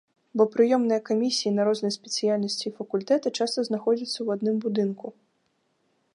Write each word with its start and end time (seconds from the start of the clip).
Бо 0.39 0.43
прыёмныя 0.53 0.99
камісіі 1.09 1.51
на 1.57 1.61
розныя 1.69 1.93
спецыяльнасці 1.97 2.65
і 2.71 2.73
факультэты 2.81 3.27
часта 3.41 3.59
знаходзяцца 3.69 4.15
ў 4.25 4.39
адным 4.39 4.55
будынку. 4.67 5.07